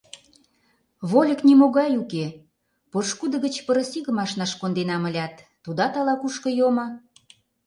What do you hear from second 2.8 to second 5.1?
Пошкудо гыч пырыс игым ашнаш конденам